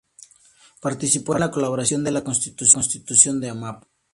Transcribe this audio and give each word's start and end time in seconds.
Participó 0.79 1.35
en 1.35 1.41
la 1.41 1.51
colaboración 1.51 2.03
de 2.03 2.09
la 2.09 2.23
Constitución 2.23 3.39
de 3.39 3.49
Amapá. 3.51 3.87